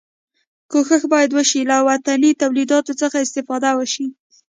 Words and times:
کوښښ 0.71 1.03
باید 1.13 1.31
وشي 1.33 1.61
له 1.71 1.77
وطني 1.89 2.31
تولیداتو 2.41 2.93
څخه 3.01 3.17
استفاده 3.25 3.69
وشي. 3.75 4.07